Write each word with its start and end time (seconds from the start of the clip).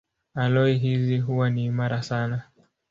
Aloi 0.35 0.77
hizi 0.77 1.17
huwa 1.19 1.49
ni 1.49 1.65
imara 1.65 2.03
sana. 2.03 2.43